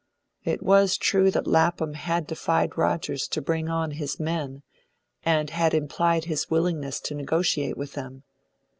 [0.43, 4.63] It was true that Lapham had defied Rogers to bring on his men,
[5.23, 8.23] and had implied his willingness to negotiate with them.